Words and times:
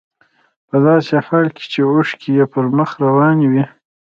په 0.67 0.77
داسې 0.87 1.15
حال 1.25 1.47
کې 1.55 1.65
چې 1.71 1.79
اوښکې 1.91 2.29
يې 2.37 2.45
پر 2.53 2.65
مخ 2.77 2.89
روانې 3.03 3.47
وې. 3.51 3.65